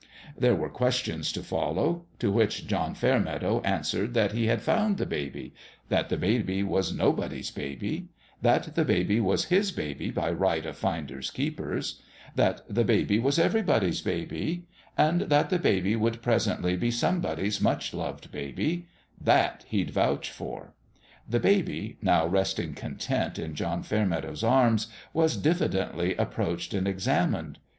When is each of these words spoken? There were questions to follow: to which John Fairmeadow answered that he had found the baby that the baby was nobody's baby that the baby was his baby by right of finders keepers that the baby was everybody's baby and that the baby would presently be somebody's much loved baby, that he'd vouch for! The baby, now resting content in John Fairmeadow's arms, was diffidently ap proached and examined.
There 0.35 0.55
were 0.55 0.69
questions 0.71 1.31
to 1.33 1.43
follow: 1.43 2.05
to 2.17 2.31
which 2.31 2.65
John 2.65 2.95
Fairmeadow 2.95 3.61
answered 3.63 4.15
that 4.15 4.31
he 4.31 4.47
had 4.47 4.63
found 4.63 4.97
the 4.97 5.05
baby 5.05 5.53
that 5.89 6.09
the 6.09 6.17
baby 6.17 6.63
was 6.63 6.91
nobody's 6.91 7.51
baby 7.51 8.09
that 8.41 8.73
the 8.73 8.83
baby 8.83 9.19
was 9.19 9.49
his 9.53 9.71
baby 9.71 10.09
by 10.09 10.31
right 10.31 10.65
of 10.65 10.75
finders 10.75 11.29
keepers 11.29 12.01
that 12.33 12.61
the 12.67 12.83
baby 12.83 13.19
was 13.19 13.37
everybody's 13.37 14.01
baby 14.01 14.65
and 14.97 15.21
that 15.29 15.51
the 15.51 15.59
baby 15.59 15.95
would 15.95 16.23
presently 16.23 16.75
be 16.75 16.89
somebody's 16.89 17.61
much 17.61 17.93
loved 17.93 18.31
baby, 18.31 18.87
that 19.23 19.65
he'd 19.67 19.91
vouch 19.91 20.31
for! 20.31 20.73
The 21.29 21.39
baby, 21.39 21.97
now 22.01 22.25
resting 22.25 22.73
content 22.73 23.37
in 23.37 23.53
John 23.53 23.83
Fairmeadow's 23.83 24.43
arms, 24.43 24.87
was 25.13 25.37
diffidently 25.37 26.17
ap 26.17 26.33
proached 26.33 26.75
and 26.75 26.87
examined. 26.87 27.59